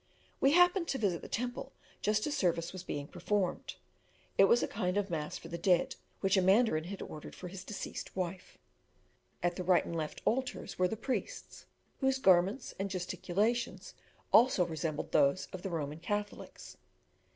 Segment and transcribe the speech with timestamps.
[0.39, 3.75] We happened to visit the temple just as service was being performed.
[4.35, 7.49] It was a kind of mass for the dead, which a mandarin had ordered for
[7.49, 8.57] his deceased wife.
[9.43, 11.67] At the right and left altars were the priests,
[11.99, 13.93] whose garments and gesticulations
[14.33, 16.77] also resembled those of the Roman Catholics.